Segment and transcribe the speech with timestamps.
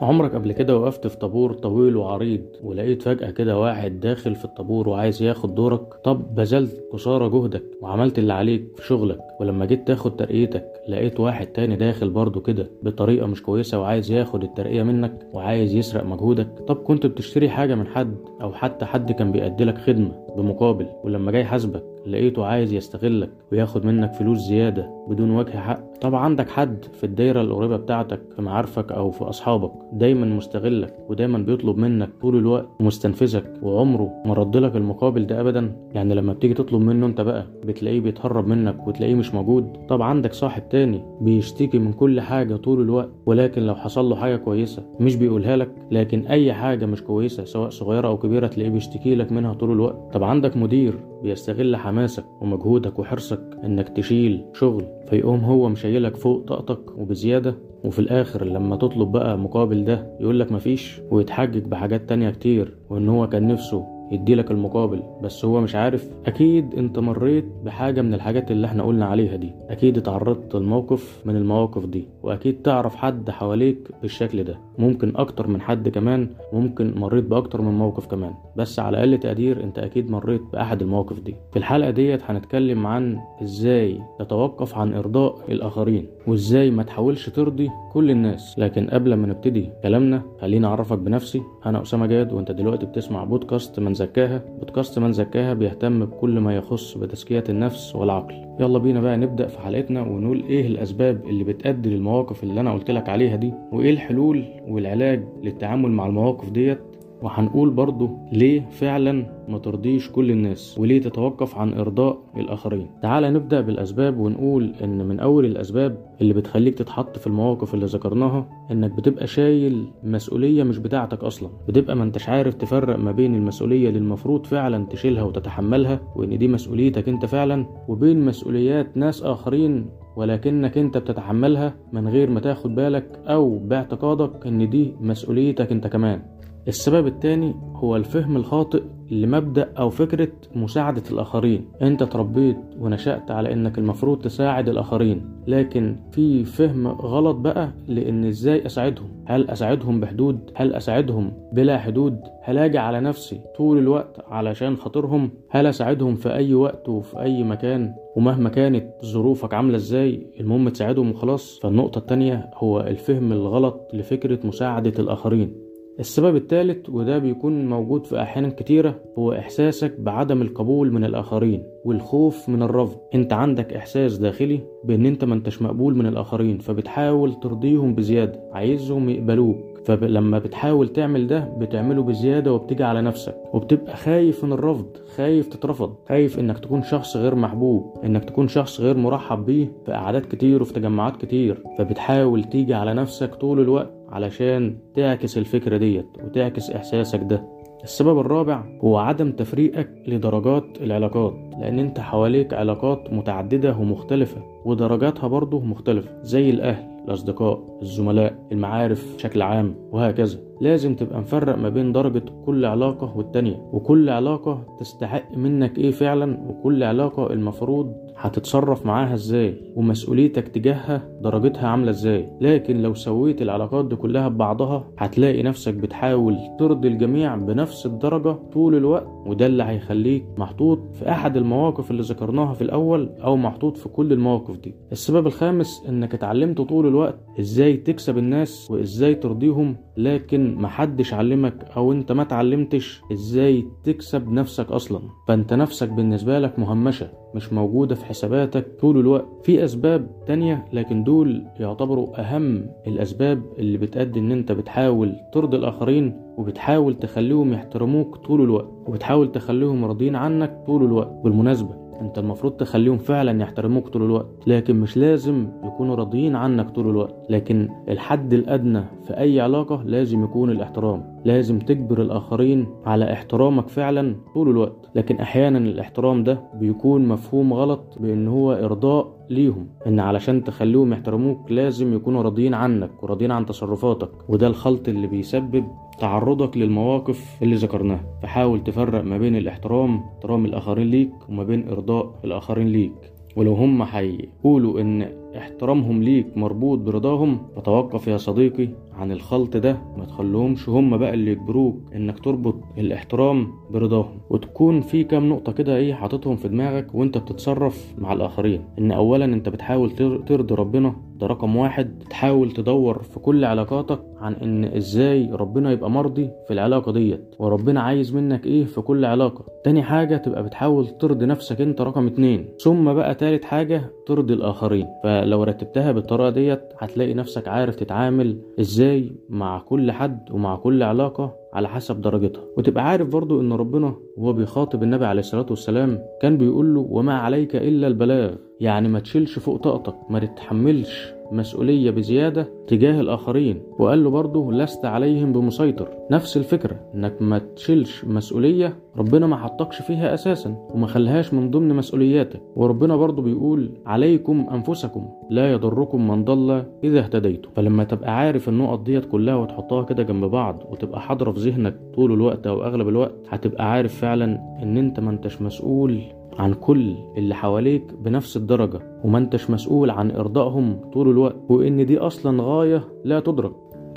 [0.00, 4.88] عمرك قبل كده وقفت في طابور طويل وعريض ولقيت فجأة كده واحد داخل في الطابور
[4.88, 10.16] وعايز ياخد دورك؟ طب بذلت قصارى جهدك وعملت اللي عليك في شغلك ولما جيت تاخد
[10.16, 15.74] ترقيتك لقيت واحد تاني داخل برضه كده بطريقة مش كويسة وعايز ياخد الترقية منك وعايز
[15.74, 20.86] يسرق مجهودك؟ طب كنت بتشتري حاجة من حد أو حتى حد كان بيأديلك خدمة بمقابل
[21.04, 25.80] ولما جاي حاسبك لقيته عايز يستغلك وياخد منك فلوس زيادة بدون وجه حق.
[26.00, 31.38] طب عندك حد في الدايرة القريبة بتاعتك في معارفك أو في أصحابك دايما مستغلك ودايما
[31.38, 36.80] بيطلب منك طول الوقت ومستنفذك وعمره ما ردلك المقابل ده أبدا؟ يعني لما بتيجي تطلب
[36.80, 39.72] منه أنت بقى بتلاقيه بيتهرب منك وتلاقيه مش موجود.
[39.88, 44.36] طب عندك صاحب تاني بيشتكي من كل حاجة طول الوقت ولكن لو حصل له حاجة
[44.36, 49.14] كويسة مش بيقولها لك لكن أي حاجة مش كويسة سواء صغيرة أو كبيرة تلاقيه بيشتكي
[49.14, 50.12] لك منها طول الوقت.
[50.14, 56.98] طب عندك مدير بيستغل حماسك ومجهودك وحرصك إنك تشيل شغل فيقوم هو مشيلك فوق طاقتك
[56.98, 57.54] وبزيادة.
[57.84, 63.28] وفي الآخر لما تطلب بقى مقابل ده يقولك مفيش ويتحجج بحاجات تانية كتير وإن هو
[63.28, 65.02] كان نفسه يديلك المقابل.
[65.22, 69.52] بس هو مش عارف أكيد أنت مريت بحاجة من الحاجات اللي إحنا قلنا عليها دي.
[69.70, 74.58] أكيد اتعرضت لموقف من المواقف دي وأكيد تعرف حد حواليك بالشكل ده.
[74.78, 78.34] ممكن أكتر من حد كمان ممكن مريت بأكتر من موقف كمان.
[78.56, 81.36] بس على أقل تقدير أنت أكيد مريت بأحد المواقف دي.
[81.52, 88.10] في الحلقة ديت هنتكلم عن إزاي تتوقف عن إرضاء الآخرين وإزاي ما تحاولش ترضي كل
[88.10, 88.58] الناس.
[88.58, 91.42] لكن قبل ما نبتدي كلامنا خليني أعرفك بنفسي.
[91.66, 94.42] أنا أسامة جاد وأنت دلوقتي بتسمع بودكاست من زكاها.
[94.58, 98.34] بودكاست من زكاها بيهتم بكل ما يخص بتزكية النفس والعقل.
[98.60, 102.90] يلا بينا بقى نبدأ في حلقتنا ونقول إيه الأسباب اللي بتؤدي للمواقف اللي أنا قلت
[102.90, 106.78] لك عليها دي وإيه الحلول والعلاج للتعامل مع المواقف ديت.
[107.24, 112.86] وهنقول برضو ليه فعلا ما ترضيش كل الناس وليه تتوقف عن إرضاء الآخرين.
[113.02, 118.46] تعال نبدأ بالأسباب ونقول إن من أول الأسباب اللي بتخليك تتحط في المواقف اللي ذكرناها
[118.70, 121.48] إنك بتبقى شايل مسؤولية مش بتاعتك أصلا.
[121.68, 126.48] بتبقى ما أنتش عارف تفرق ما بين المسؤولية اللي المفروض فعلا تشيلها وتتحملها وإن دي
[126.48, 129.86] مسؤوليتك أنت فعلا وبين مسؤوليات ناس آخرين
[130.16, 136.22] ولكنك أنت بتتحملها من غير ما تاخد بالك أو باعتقادك إن دي مسؤوليتك أنت كمان.
[136.68, 141.68] السبب التاني هو الفهم الخاطئ لمبدأ أو فكرة مساعدة الآخرين.
[141.82, 148.66] أنت تربيت ونشأت على أنك المفروض تساعد الآخرين لكن في فهم غلط بقى لأن إزاي
[148.66, 154.76] أساعدهم؟ هل أساعدهم بحدود؟ هل أساعدهم بلا حدود؟ هل أجي على نفسي طول الوقت علشان
[154.76, 160.68] خاطرهم؟ هل أساعدهم في أي وقت وفي أي مكان؟ ومهما كانت ظروفك عاملة إزاي المهم
[160.68, 161.58] تساعدهم وخلاص.
[161.62, 165.63] فالنقطة التانية هو الفهم الغلط لفكرة مساعدة الآخرين.
[166.00, 172.48] السبب الثالث وده بيكون موجود في أحيان كتيرة هو إحساسك بعدم القبول من الآخرين والخوف
[172.48, 172.96] من الرفض.
[173.14, 179.08] أنت عندك إحساس داخلي بأن أنت ما أنتش مقبول من الآخرين فبتحاول ترضيهم بزيادة عايزهم
[179.08, 179.74] يقبلوك.
[179.84, 184.86] فلما بتحاول تعمل ده بتعمله بزيادة وبتيجي على نفسك وبتبقى خايف من الرفض
[185.16, 189.92] خايف تترفض خايف إنك تكون شخص غير محبوب إنك تكون شخص غير مرحب بيه في
[189.92, 191.62] قعدات كتير وفي تجمعات كتير.
[191.78, 193.92] فبتحاول تيجي على نفسك طول الوقت.
[194.14, 197.44] علشان تعكس الفكرة ديت وتعكس إحساسك ده.
[197.84, 205.60] السبب الرابع هو عدم تفريقك لدرجات العلاقات لأن أنت حواليك علاقات متعددة ومختلفة ودرجاتها برضه
[205.60, 210.38] مختلفة زي الأهل الأصدقاء الزملاء المعارف بشكل عام وهكذا.
[210.60, 216.38] لازم تبقى مفرق ما بين درجة كل علاقة والتانية وكل علاقة تستحق منك إيه فعلا
[216.48, 223.84] وكل علاقة المفروض هتتصرف معاها إزاي؟ ومسؤوليتك تجاهها درجتها عاملة إزاي؟ لكن لو سويت العلاقات
[223.88, 229.13] دي كلها ببعضها هتلاقي نفسك بتحاول ترضي الجميع بنفس الدرجة طول الوقت.
[229.26, 234.12] وده اللي هيخليك محطوط في أحد المواقف اللي ذكرناها في الأول أو محطوط في كل
[234.12, 234.74] المواقف دي.
[234.92, 241.92] السبب الخامس إنك اتعلمت طول الوقت إزاي تكسب الناس وإزاي ترضيهم لكن محدش علمك أو
[241.92, 245.00] أنت ما اتعلمتش إزاي تكسب نفسك أصلا.
[245.28, 249.26] فأنت نفسك بالنسبة لك مهمشة مش موجودة في حساباتك طول الوقت.
[249.42, 256.23] في أسباب تانية لكن دول يعتبروا أهم الأسباب اللي بتأدي إن أنت بتحاول ترضي الآخرين
[256.38, 261.20] وبتحاول تخليهم يحترموك طول الوقت وبتحاول تخليهم راضيين عنك طول الوقت.
[261.24, 266.88] بالمناسبة انت المفروض تخليهم فعلا يحترموك طول الوقت لكن مش لازم يكونوا راضيين عنك طول
[266.90, 267.14] الوقت.
[267.30, 271.20] لكن الحد الأدنى في أي علاقة لازم يكون الاحترام.
[271.24, 274.90] لازم تجبر الآخرين على احترامك فعلا طول الوقت.
[274.94, 279.66] لكن أحيانا الاحترام ده بيكون مفهوم غلط بأن هو إرضاء ليهم.
[279.86, 285.64] إن علشان تخليهم يحترموك لازم يكونوا راضيين عنك وراضيين عن تصرفاتك وده الخلط اللي بيسبب
[285.98, 288.04] تعرضك للمواقف اللي ذكرناها.
[288.22, 292.92] فحاول تفرق ما بين الاحترام احترام الآخرين ليك وما بين إرضاء الآخرين ليك.
[293.36, 295.08] ولو هم هيقولوا إن
[295.38, 298.68] احترامهم ليك مربوط برضاهم فتوقف يا صديقي
[298.98, 299.78] عن الخلط ده.
[299.98, 304.18] ما تخليهمش هم بقى اللي يجبروك إنك تربط الاحترام برضاهم.
[304.30, 308.60] وتكون في كام نقطة كده إيه حاططهم في دماغك وأنت بتتصرف مع الآخرين.
[308.78, 309.90] إن اولا أنت بتحاول
[310.26, 312.02] ترضي ربنا ده رقم واحد.
[312.10, 317.80] تحاول تدور في كل علاقاتك عن إن إزاي ربنا يبقى مرضي في العلاقة ديت وربنا
[317.80, 319.44] عايز منك إيه في كل علاقة.
[319.64, 322.48] تاني حاجة تبقى بتحاول ترضي نفسك أنت رقم اتنين.
[322.60, 324.86] ثم بقى تالت حاجة ترضي الآخرين.
[325.04, 331.36] فلو رتبتها بالطريقة ديت هتلاقي نفسك عارف تتعامل إزاي مع كل حد ومع كل علاقة
[331.52, 332.42] على حسب درجتها.
[332.56, 337.14] وتبقى عارف برضو إن ربنا وهو بيخاطب النبي عليه الصلاة والسلام كان بيقول له وما
[337.14, 338.34] عليك إلا البلاغ.
[338.60, 344.84] يعني ما تشيلش فوق طاقتك ما تتحملش مسؤولية بزيادة تجاه الآخرين وقال له برضه لست
[344.84, 345.88] عليهم بمسيطر.
[346.10, 351.74] نفس الفكرة إنك ما تشيلش مسؤولية ربنا ما حطكش فيها أساسا وما خلهاش من ضمن
[351.76, 352.40] مسؤولياتك.
[352.56, 357.50] وربنا برضه بيقول عليكم أنفسكم لا يضركم من ضل إذا اهتديتم.
[357.56, 362.12] فلما تبقى عارف النقط ديت كلها وتحطها كده جنب بعض وتبقى حاضرة في ذهنك طول
[362.12, 366.00] الوقت أو أغلب الوقت هتبقى عارف فعلا إن أنت ما أنتش مسؤول
[366.38, 371.98] عن كل اللي حواليك بنفس الدرجة وما انتش مسؤول عن إرضائهم طول الوقت وإن دي
[371.98, 373.52] أصلا غاية لا تدرك.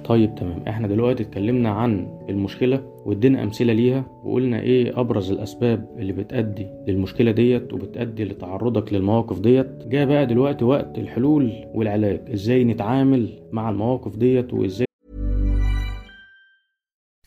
[0.06, 0.63] طيب تمام.
[0.68, 7.31] إحنا دلوقتي اتكلمنا عن المشكلة وادينا أمثلة ليها وقلنا إيه أبرز الأسباب اللي بتأدي للمشكلة
[7.31, 9.88] ديت وبتأدي لتعرضك للمواقف ديت.
[9.88, 14.87] جاء بقى دلوقتي وقت الحلول والعلاج إزاي نتعامل مع المواقف ديت وإزاي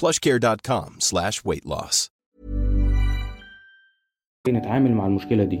[0.00, 2.10] plushcare.com slash weight loss.
[4.48, 5.60] نتعامل مع المشكلة دي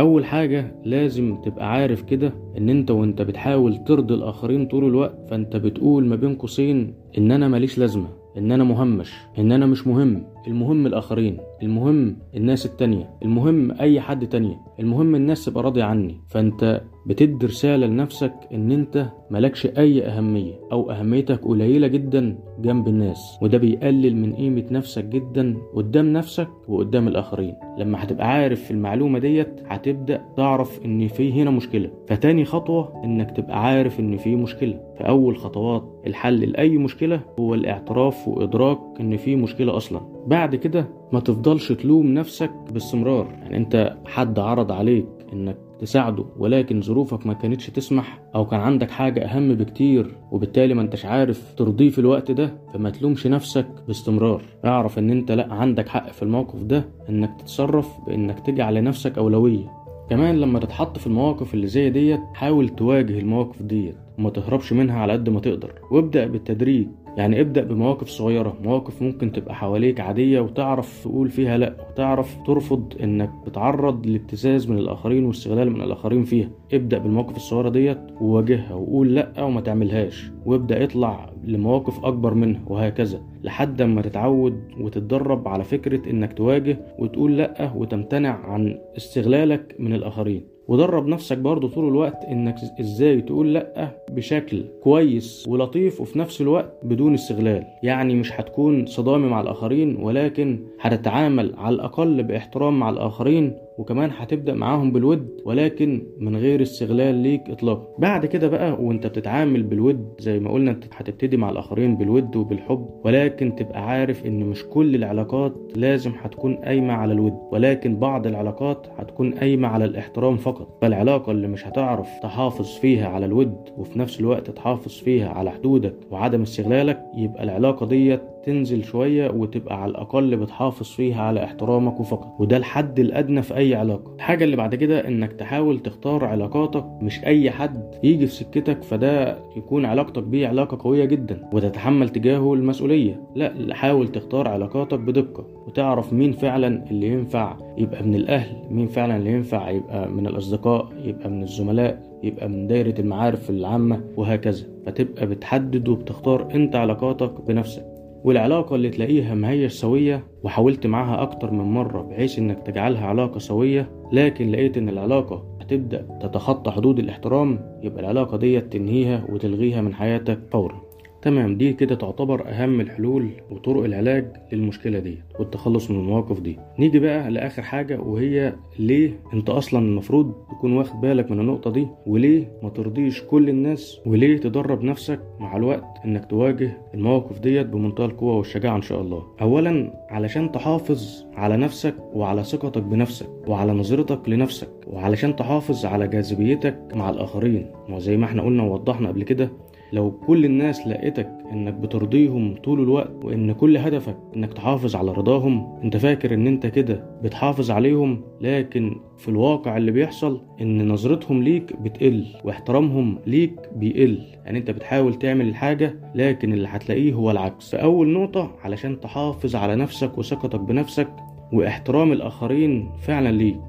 [0.00, 5.56] أول حاجة لازم تبقى عارف كده إن أنت وأنت بتحاول ترضي الآخرين طول الوقت فأنت
[5.56, 10.26] بتقول ما بين قوسين إن أنا ماليش لازمة إن أنا مهمش إن أنا مش مهم
[10.46, 16.20] المهم الآخرين المهم الناس التانية المهم أي حد تانية المهم الناس تبقى راضية عني.
[16.28, 23.38] فأنت بتدي رسالة لنفسك إن أنت ملكش أي أهمية أو أهميتك قليلة جدا جنب الناس
[23.42, 27.54] وده بيقلل من قيمة نفسك جدا قدام نفسك وقدام الآخرين.
[27.78, 31.90] لما هتبقى عارف المعلومة ديت هتبدأ تعرف إن في هنا مشكلة.
[32.08, 34.80] فتاني خطوة إنك تبقى عارف إن في مشكلة.
[34.98, 40.13] فأول خطوات الحل لأي مشكلة هو الاعتراف وإدراك إن في مشكلة أصلا.
[40.26, 43.26] بعد كده ما تفضلش تلوم نفسك باستمرار.
[43.42, 48.90] يعني انت حد عرض عليك انك تساعده ولكن ظروفك ما كانتش تسمح أو كان عندك
[48.90, 54.42] حاجة اهم بكتير وبالتالي ما انتش عارف ترضيه في الوقت ده فما تلومش نفسك باستمرار.
[54.64, 59.72] اعرف ان انت لا عندك حق في الموقف ده انك تتصرف بانك تجعل لنفسك اولوية.
[60.10, 63.96] كمان لما تتحط في المواقف اللي زي ديت حاول تواجه المواقف ديت.
[64.18, 65.72] وما تهربش منها على قد ما تقدر.
[65.90, 66.86] وابدأ بالتدريج.
[67.16, 68.56] يعني ابدأ بمواقف صغيرة.
[68.62, 71.74] مواقف ممكن تبقى حواليك عادية وتعرف تقول فيها لأ.
[71.90, 76.50] وتعرف ترفض إنك تتعرض لابتزاز من الآخرين واستغلال من الآخرين فيها.
[76.72, 80.30] ابدأ بالمواقف الصغيرة ديت وواجهها وقول لأ وما تعملهاش.
[80.46, 83.20] وابدأ اطلع لمواقف أكبر منها وهكذا.
[83.44, 90.53] لحد ما تتعود وتتدرب على فكرة إنك تواجه وتقول لأ وتمتنع عن استغلالك من الآخرين.
[90.68, 96.72] ودرب نفسك برضو طول الوقت إنك إزاي تقول لأ بشكل كويس ولطيف وفي نفس الوقت
[96.82, 97.64] بدون استغلال.
[97.82, 104.54] يعني مش هتكون صدامي مع الآخرين ولكن هتتعامل على الأقل بإحترام مع الآخرين وكمان هتبدأ
[104.54, 107.86] معاهم بالود ولكن من غير استغلال ليك اطلاقا.
[107.98, 112.86] بعد كده بقى وأنت بتتعامل بالود زي ما قلنا أنت هتبتدي مع الآخرين بالود وبالحب
[113.04, 118.86] ولكن تبقى عارف إن مش كل العلاقات لازم هتكون قايمة على الود ولكن بعض العلاقات
[118.98, 120.78] هتكون قايمة على الاحترام فقط.
[120.82, 125.94] فالعلاقة اللي مش هتعرف تحافظ فيها على الود وفي نفس الوقت تحافظ فيها على حدودك
[126.10, 132.40] وعدم استغلالك يبقى العلاقة ديت تنزل شوية وتبقى على الأقل بتحافظ فيها على احترامك وفقط
[132.40, 134.14] وده الحد الأدنى في أي علاقة.
[134.14, 139.38] الحاجة اللي بعد كده إنك تحاول تختار علاقاتك مش أي حد يجي في سكتك فده
[139.56, 143.20] يكون علاقتك بيه علاقة قوية جدا وتتحمل تجاهه المسؤولية.
[143.34, 149.16] لا حاول تختار علاقاتك بدقة وتعرف مين فعلا اللي ينفع يبقى من الأهل مين فعلا
[149.16, 154.66] اللي ينفع يبقى من الأصدقاء يبقى من الزملاء يبقى من دايرة المعارف العامة وهكذا.
[154.86, 157.93] فتبقى بتحدد وبتختار أنت علاقاتك بنفسك.
[158.24, 163.90] والعلاقة اللي تلاقيها مهيش سوية وحاولت معاها أكتر من مرة بحيث إنك تجعلها علاقة سوية
[164.12, 170.38] لكن لقيت إن العلاقة هتبدأ تتخطى حدود الاحترام يبقى العلاقة ديت تنهيها وتلغيها من حياتك
[170.50, 170.82] فورا.
[171.24, 176.58] تمام دي كده تعتبر أهم الحلول وطرق العلاج للمشكلة دي والتخلص من المواقف دي.
[176.78, 181.86] نيجي بقى لآخر حاجة وهي ليه أنت أصلا المفروض تكون واخد بالك من النقطة دي
[182.06, 188.04] وليه ما ترضيش كل الناس وليه تدرب نفسك مع الوقت إنك تواجه المواقف ديت بمنتهى
[188.06, 189.22] القوة والشجاعة إن شاء الله.
[189.40, 196.78] أولا علشان تحافظ على نفسك وعلى ثقتك بنفسك وعلى نظرتك لنفسك وعلشان تحافظ على جاذبيتك
[196.94, 197.66] مع الآخرين.
[197.90, 199.50] وزي ما إحنا قلنا ووضحنا قبل كده
[199.92, 205.78] لو كل الناس لقيتك إنك بترضيهم طول الوقت وإن كل هدفك إنك تحافظ على رضاهم
[205.84, 211.76] أنت فاكر إن أنت كده بتحافظ عليهم لكن في الواقع اللي بيحصل إن نظرتهم ليك
[211.80, 214.22] بتقل واحترامهم ليك بيقل.
[214.44, 217.70] يعني أنت بتحاول تعمل الحاجة لكن اللي هتلاقيه هو العكس.
[217.70, 221.08] فاول نقطة علشان تحافظ على نفسك وثقتك بنفسك
[221.52, 223.60] واحترام الآخرين فعلا ليك.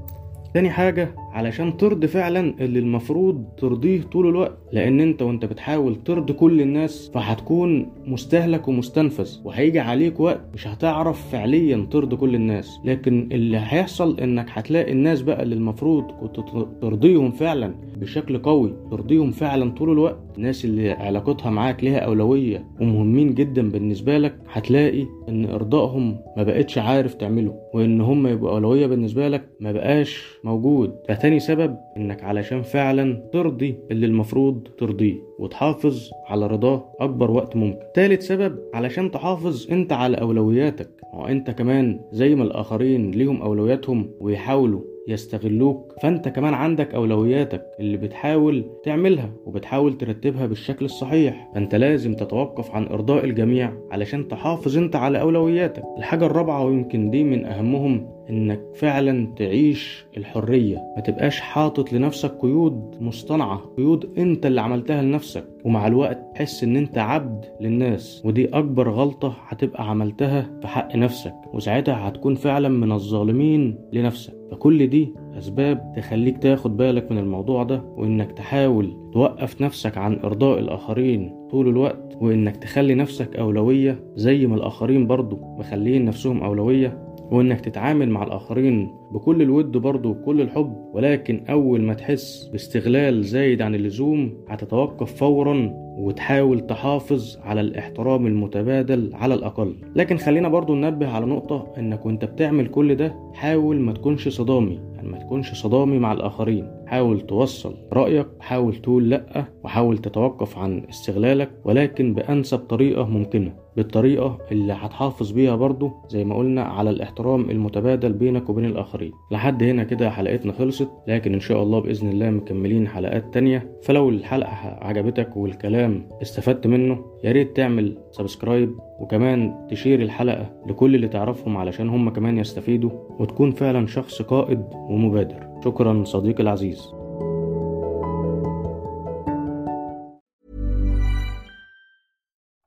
[0.53, 6.33] تاني حاجة علشان ترضي فعلا اللي المفروض ترضيه طول الوقت لأن أنت وأنت بتحاول ترضي
[6.33, 12.79] كل الناس فهتكون مستهلك ومستنفذ وهيجي عليك وقت مش هتعرف فعليا ترضي كل الناس.
[12.85, 16.39] لكن اللي هيحصل إنك هتلاقي الناس بقى اللي المفروض كنت
[16.81, 20.19] ترضيهم فعلا بشكل قوي ترضيهم فعلا طول الوقت.
[20.37, 26.77] الناس اللي علاقتها معاك ليها أولوية ومهمين جدا بالنسبة لك هتلاقي إن إرضائهم ما بقتش
[26.77, 30.95] عارف تعمله وإن هم يبقوا أولوية بالنسبة لك ما بقاش موجود.
[31.25, 37.79] تاني سبب إنك علشان فعلا ترضي اللي المفروض ترضيه وتحافظ على رضاه أكبر وقت ممكن.
[37.93, 44.81] تالت سبب علشان تحافظ أنت على أولوياتك وأنت كمان زي ما الآخرين ليهم أولوياتهم ويحاولوا
[45.07, 51.51] يستغلوك فأنت كمان عندك أولوياتك اللي بتحاول تعملها وبتحاول ترتبها بالشكل الصحيح.
[51.53, 55.83] فأنت لازم تتوقف عن إرضاء الجميع علشان تحافظ أنت على أولوياتك.
[55.97, 60.77] الحاجة الرابعة ويمكن دي من أهمهم إنك فعلا تعيش الحرية.
[60.95, 65.45] ما تبقاش حاطط لنفسك قيود مصطنعة قيود أنت اللي عملتها لنفسك.
[65.65, 71.35] ومع الوقت تحس إن أنت عبد للناس ودي أكبر غلطة هتبقى عملتها في حق نفسك.
[71.53, 74.33] وساعتها هتكون فعلا من الظالمين لنفسك.
[74.51, 80.59] فكل دي أسباب تخليك تاخد بالك من الموضوع ده وإنك تحاول توقف نفسك عن إرضاء
[80.59, 87.04] الآخرين طول الوقت وإنك تخلي نفسك أولوية زي ما الآخرين برضو مخلين نفسهم أولوية.
[87.31, 93.61] وإنك تتعامل مع الآخرين بكل الود برضه وكل الحب ولكن أول ما تحس باستغلال زايد
[93.61, 99.75] عن اللزوم هتتوقف فورا وتحاول تحافظ على الاحترام المتبادل على الأقل.
[99.95, 104.79] لكن خلينا برضو ننبه على نقطة إنك وإنت بتعمل كل ده حاول ما تكونش صدامي.
[105.11, 106.71] ما تكونش صدامي مع الآخرين.
[106.87, 113.53] حاول توصل رأيك حاول تقول لأ وحاول تتوقف عن استغلالك ولكن بأنسب طريقة ممكنة.
[113.77, 119.11] بالطريقة اللي هتحافظ بيها برضو زي ما قلنا على الاحترام المتبادل بينك وبين الآخرين.
[119.31, 123.71] لحد هنا كده حلقتنا خلصت لكن إن شاء الله بإذن الله مكملين حلقات تانية.
[123.83, 124.49] فلو الحلقة
[124.81, 131.89] عجبتك والكلام استفدت منه يا ريت تعمل subscribe وكمان تشير الحلقة لكل اللي تعرفهم علشان
[131.89, 136.81] هم كمان يستفيدوا وتكون فعلا شخص قائد ومبادر شكرا صديقي العزيز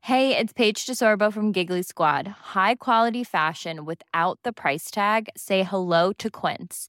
[0.03, 2.27] Hey, it's Paige DeSorbo from Giggly Squad.
[2.57, 5.29] High quality fashion without the price tag.
[5.37, 6.89] Say hello to Quince.